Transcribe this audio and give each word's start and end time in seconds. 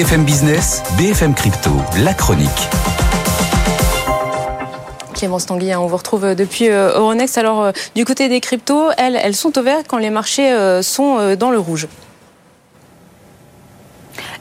BFM 0.00 0.24
Business, 0.24 0.82
BFM 0.96 1.34
Crypto, 1.34 1.68
la 2.02 2.14
chronique. 2.14 2.48
Clémence 5.12 5.44
Tanguy, 5.44 5.72
hein, 5.72 5.80
on 5.80 5.88
vous 5.88 5.98
retrouve 5.98 6.34
depuis 6.34 6.70
euh, 6.70 6.96
Euronext. 6.96 7.36
Alors, 7.36 7.60
euh, 7.60 7.72
du 7.94 8.06
côté 8.06 8.30
des 8.30 8.40
cryptos, 8.40 8.88
elles, 8.96 9.20
elles 9.22 9.36
sont 9.36 9.58
au 9.58 9.62
vert 9.62 9.82
quand 9.86 9.98
les 9.98 10.08
marchés 10.08 10.50
euh, 10.52 10.80
sont 10.80 11.36
dans 11.36 11.50
le 11.50 11.58
rouge. 11.58 11.86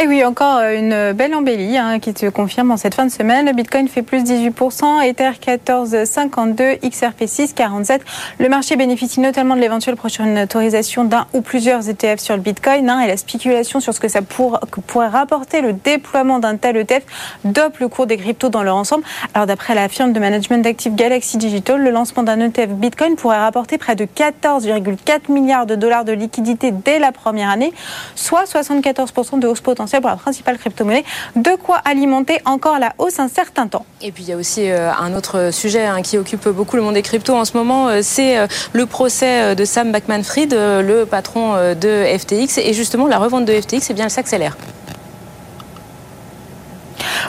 Et 0.00 0.06
oui, 0.06 0.24
encore 0.24 0.56
euh, 0.56 0.78
une 0.78 1.12
belle 1.12 1.34
embellie 1.34 1.76
hein, 1.76 1.98
qui 1.98 2.14
se 2.16 2.24
confirme 2.26 2.70
en 2.70 2.78
cette 2.78 2.94
fin 2.94 3.04
de 3.04 3.10
semaine. 3.10 3.44
Le 3.44 3.52
Bitcoin 3.52 3.88
fait 3.88 4.00
plus 4.00 4.22
18%, 4.22 5.02
Ether 5.02 5.32
14,52, 5.38 6.78
XRP 6.80 7.24
6,47. 7.24 8.00
Le 8.38 8.48
marché 8.48 8.76
bénéficie 8.76 9.20
notamment 9.20 9.54
de 9.54 9.60
l'éventuelle 9.60 9.96
prochaine 9.96 10.38
autorisation 10.38 11.04
d'un 11.04 11.26
ou 11.34 11.42
plusieurs 11.42 11.90
ETF 11.90 12.20
sur 12.20 12.34
le 12.34 12.40
Bitcoin 12.40 12.88
hein, 12.88 13.00
et 13.00 13.06
la 13.06 13.18
spéculation 13.18 13.80
sur 13.80 13.92
ce 13.92 14.00
que 14.00 14.08
ça 14.08 14.22
pourrait 14.22 15.08
rapporter 15.08 15.60
le 15.60 15.74
déploiement 15.74 16.38
d'un 16.38 16.56
tel 16.56 16.78
ETF 16.78 17.04
dope 17.44 17.78
le 17.78 17.88
cours 17.88 18.06
des 18.06 18.16
cryptos 18.16 18.48
dans 18.48 18.62
leur 18.62 18.76
ensemble. 18.76 19.04
Alors 19.34 19.46
d'après 19.46 19.74
la 19.74 19.90
firme 19.90 20.14
de 20.14 20.20
management 20.20 20.64
d'actifs 20.64 20.94
Galaxy 20.94 21.36
Digital, 21.36 21.82
le 21.82 21.90
lancement 21.90 22.22
d'un 22.22 22.40
ETF 22.40 22.70
Bitcoin 22.70 23.16
pourrait 23.16 23.40
rapporter 23.40 23.76
près 23.76 23.94
de 23.94 24.06
14,4 24.06 25.30
milliards 25.30 25.66
de 25.66 25.74
dollars 25.74 26.06
de 26.06 26.12
liquidités 26.12 26.70
dès 26.70 26.98
la 26.98 27.12
première 27.12 27.50
année, 27.50 27.74
soit 28.14 28.44
74% 28.44 29.38
de 29.38 29.46
hausse 29.46 29.60
potentielle 29.60 29.81
pour 30.00 30.10
la 30.10 30.16
principale 30.16 30.58
crypto-monnaie. 30.58 31.04
De 31.36 31.56
quoi 31.56 31.76
alimenter 31.84 32.40
encore 32.44 32.78
la 32.78 32.92
hausse 32.98 33.18
un 33.18 33.28
certain 33.28 33.66
temps. 33.66 33.84
Et 34.00 34.12
puis 34.12 34.24
il 34.24 34.28
y 34.28 34.32
a 34.32 34.36
aussi 34.36 34.70
euh, 34.70 34.90
un 34.92 35.14
autre 35.14 35.50
sujet 35.52 35.84
hein, 35.84 36.02
qui 36.02 36.18
occupe 36.18 36.48
beaucoup 36.48 36.76
le 36.76 36.82
monde 36.82 36.94
des 36.94 37.02
cryptos 37.02 37.34
en 37.34 37.44
ce 37.44 37.56
moment, 37.56 37.88
euh, 37.88 38.00
c'est 38.02 38.38
euh, 38.38 38.46
le 38.72 38.86
procès 38.86 39.54
de 39.54 39.64
Sam 39.64 39.92
Backman-Fried, 39.92 40.52
le 40.52 41.04
patron 41.04 41.54
de 41.74 42.04
FTX. 42.18 42.58
Et 42.58 42.72
justement, 42.72 43.06
la 43.06 43.18
revente 43.18 43.44
de 43.44 43.52
FTX, 43.52 43.90
eh 43.90 43.94
bien, 43.94 44.04
elle 44.04 44.10
s'accélère. 44.10 44.56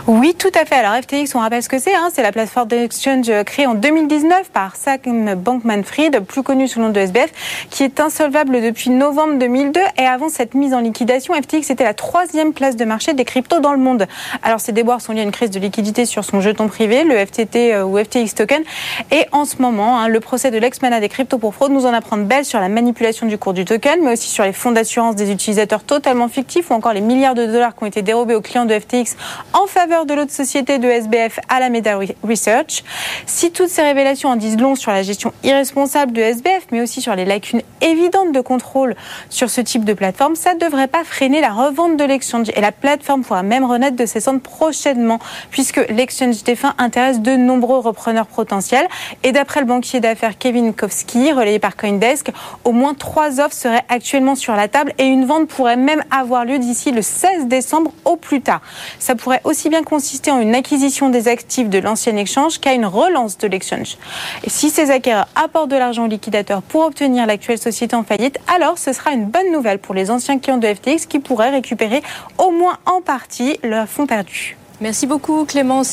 Oui, 0.06 0.36
tout 0.38 0.52
à 0.54 0.66
fait. 0.66 0.76
Alors 0.76 1.02
FTX, 1.02 1.34
on 1.34 1.40
rappelle 1.40 1.64
ce 1.64 1.70
que 1.70 1.80
c'est. 1.80 1.96
Hein. 1.96 2.10
c'est 2.14 2.24
la 2.24 2.34
plateforme 2.34 2.68
d'exchange 2.68 3.32
créée 3.46 3.68
en 3.68 3.74
2019 3.74 4.50
par 4.52 4.76
Sam 4.76 5.36
Bankman-Fried, 5.36 6.20
plus 6.20 6.44
connu 6.44 6.68
sous 6.68 6.80
le 6.80 6.88
nom 6.88 6.92
de 6.92 7.00
SBF, 7.00 7.68
qui 7.70 7.84
est 7.84 8.02
insolvable 8.02 8.62
depuis 8.62 8.90
novembre 8.90 9.40
2002. 9.40 9.80
Et 9.98 10.06
avant 10.06 10.28
cette 10.28 10.56
mise 10.56 10.74
en 10.74 10.82
liquidation, 10.82 11.34
FTX 11.34 11.72
était 11.72 11.86
la 11.86 11.94
troisième 11.94 12.52
place 12.52 12.76
de 12.76 12.84
marché 12.84 13.14
des 13.14 13.24
cryptos 13.24 13.62
dans 13.62 13.72
le 13.72 13.78
monde. 13.78 14.06
Alors 14.42 14.60
ces 14.60 14.74
déboires 14.74 15.00
sont 15.00 15.14
liés 15.14 15.22
à 15.22 15.24
une 15.24 15.32
crise 15.32 15.52
de 15.52 15.60
liquidité 15.62 16.06
sur 16.06 16.26
son 16.26 16.42
jeton 16.42 16.68
privé, 16.68 17.06
le 17.06 17.16
FTT 17.26 17.74
euh, 17.74 17.86
ou 17.86 17.98
FTX 17.98 18.36
token. 18.36 18.62
Et 19.10 19.26
en 19.32 19.46
ce 19.46 19.62
moment, 19.62 20.00
hein, 20.00 20.10
le 20.10 20.20
procès 20.20 20.52
de 20.52 20.58
l'ex-mana 20.58 21.00
des 21.00 21.08
cryptos 21.08 21.38
pour 21.38 21.56
fraude 21.56 21.72
nous 21.72 21.86
en 21.86 21.94
apprend 21.94 22.18
belle 22.18 22.44
sur 22.44 22.60
la 22.60 22.68
manipulation 22.68 23.26
du 23.26 23.38
cours 23.38 23.54
du 23.54 23.64
token, 23.64 24.02
mais 24.04 24.12
aussi 24.12 24.28
sur 24.28 24.44
les 24.44 24.52
fonds 24.52 24.72
d'assurance 24.72 25.16
des 25.16 25.32
utilisateurs 25.32 25.82
totalement 25.82 26.28
fictifs 26.28 26.72
ou 26.72 26.74
encore 26.74 26.92
les 26.92 27.00
milliards 27.00 27.36
de 27.36 27.46
dollars 27.46 27.74
qui 27.74 27.86
ont 27.86 27.88
été 27.88 28.02
dérobés 28.02 28.36
aux 28.36 28.42
clients 28.42 28.66
de 28.66 28.78
FTX 28.78 29.16
en 29.54 29.66
faveur 29.66 29.93
de 29.94 30.14
l'autre 30.16 30.32
société 30.32 30.80
de 30.80 30.88
SBF 30.88 31.40
à 31.50 31.60
la 31.60 31.70
Meta 31.70 32.00
Research. 32.24 32.84
Si 33.28 33.52
toutes 33.52 33.70
ces 33.70 33.84
révélations 33.84 34.30
en 34.30 34.36
disent 34.36 34.58
long 34.58 34.74
sur 34.74 34.92
la 34.92 35.04
gestion 35.04 35.32
irresponsable 35.44 36.12
de 36.12 36.22
SBF, 36.22 36.66
mais 36.72 36.82
aussi 36.82 37.00
sur 37.00 37.16
les 37.16 37.26
lacunes 37.26 37.62
évidentes 37.82 38.32
de 38.32 38.42
contrôle 38.42 38.96
sur 39.30 39.52
ce 39.52 39.62
type 39.62 39.86
de 39.86 39.94
plateforme, 39.94 40.36
ça 40.36 40.56
ne 40.56 40.60
devrait 40.60 40.88
pas 40.88 41.04
freiner 41.04 41.42
la 41.42 41.52
revente 41.52 41.96
de 41.96 42.04
l'exchange. 42.04 42.48
Et 42.56 42.62
la 42.62 42.72
plateforme 42.72 43.24
pourra 43.24 43.44
même 43.44 43.64
renaître 43.64 43.96
de 43.96 44.06
ses 44.08 44.20
cendres 44.20 44.42
prochainement, 44.42 45.20
puisque 45.52 45.88
l'exchange 45.90 46.44
défunt 46.44 46.74
intéresse 46.80 47.22
de 47.22 47.36
nombreux 47.36 47.78
repreneurs 47.78 48.28
potentiels. 48.28 48.88
Et 49.22 49.32
d'après 49.32 49.60
le 49.60 49.68
banquier 49.68 50.00
d'affaires 50.00 50.38
Kevin 50.40 50.74
Kowski, 50.74 51.32
relayé 51.32 51.60
par 51.60 51.78
Coindesk, 51.78 52.32
au 52.64 52.72
moins 52.72 52.96
trois 52.96 53.40
offres 53.40 53.56
seraient 53.56 53.86
actuellement 53.90 54.34
sur 54.36 54.56
la 54.56 54.68
table 54.68 54.94
et 54.98 55.06
une 55.06 55.26
vente 55.26 55.48
pourrait 55.48 55.78
même 55.78 56.04
avoir 56.10 56.46
lieu 56.46 56.58
d'ici 56.58 56.92
le 56.92 57.04
16 57.04 57.46
décembre 57.46 57.92
au 58.06 58.16
plus 58.16 58.42
tard. 58.42 58.62
Ça 58.98 59.16
pourrait 59.16 59.42
aussi 59.44 59.70
bien 59.70 59.83
consister 59.84 60.32
en 60.32 60.40
une 60.40 60.56
acquisition 60.56 61.10
des 61.10 61.28
actifs 61.28 61.70
de 61.70 61.80
l'ancien 61.80 62.16
échange 62.16 62.60
qu'à 62.60 62.74
une 62.74 62.86
relance 62.86 63.38
de 63.38 63.48
l'exchange. 63.48 63.98
Et 64.44 64.50
si 64.50 64.70
ces 64.70 64.92
acquéreurs 64.92 65.28
apportent 65.36 65.70
de 65.72 65.76
l'argent 65.76 66.06
au 66.06 66.08
liquidateur 66.08 66.62
pour 66.62 66.86
obtenir 66.86 67.26
l'actuelle 67.26 67.58
société 67.58 67.96
en 67.96 68.04
faillite, 68.04 68.40
alors 68.54 68.78
ce 68.78 68.94
sera 68.94 69.12
une 69.12 69.26
bonne 69.26 69.52
nouvelle 69.52 69.80
pour 69.80 69.94
les 69.94 70.12
anciens 70.12 70.40
clients 70.40 70.58
de 70.58 70.68
FTX 70.68 71.06
qui 71.08 71.20
pourraient 71.20 71.52
récupérer 71.52 72.02
au 72.38 72.52
moins 72.52 72.78
en 72.86 73.02
partie 73.02 73.58
leurs 73.64 73.88
fonds 73.88 74.08
perdus. 74.08 74.58
Merci 74.82 75.08
beaucoup 75.08 75.46
Clémence. 75.46 75.92